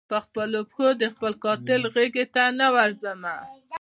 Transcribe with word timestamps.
پر 0.09 0.19
خپلو 0.25 0.59
پښو 0.69 0.87
د 1.01 1.03
خپل 1.13 1.33
قاتل 1.43 1.81
غیږي 1.95 2.25
ته 2.35 2.43
نه 2.59 2.67
ورځمه 2.75 3.35